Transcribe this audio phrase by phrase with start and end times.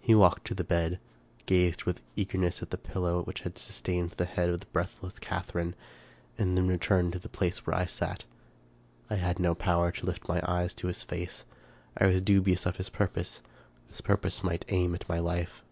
[0.00, 0.98] He walked to the bed,
[1.44, 5.74] gazed with eagerness at the pillow which had sustained the head of the breathless Catharine,
[6.38, 8.24] and then returned to the place where I sat.
[9.10, 11.44] I had no power to lift my eyes to his face:
[11.98, 13.42] I was dubious of his purpose;
[13.90, 15.62] this purpose might aim at my life.